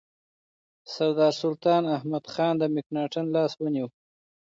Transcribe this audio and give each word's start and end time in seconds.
سردار 0.93 1.33
سلطان 1.41 1.83
احمدخان 1.97 2.53
د 2.57 2.63
مکناتن 2.75 3.25
لاس 3.35 3.51
ونیو. 3.57 3.87